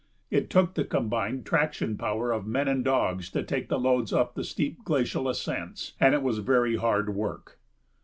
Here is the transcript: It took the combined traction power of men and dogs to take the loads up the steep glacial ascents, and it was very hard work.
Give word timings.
It 0.31 0.49
took 0.49 0.73
the 0.73 0.83
combined 0.83 1.45
traction 1.45 1.95
power 1.95 2.31
of 2.31 2.47
men 2.47 2.67
and 2.67 2.83
dogs 2.83 3.29
to 3.29 3.43
take 3.43 3.69
the 3.69 3.77
loads 3.77 4.11
up 4.11 4.33
the 4.33 4.43
steep 4.43 4.83
glacial 4.83 5.29
ascents, 5.29 5.93
and 5.99 6.15
it 6.15 6.23
was 6.23 6.39
very 6.39 6.75
hard 6.77 7.13
work. 7.13 7.59